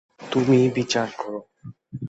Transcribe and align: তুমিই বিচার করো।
তুমিই 0.31 0.67
বিচার 0.69 1.07
করো। 1.17 1.39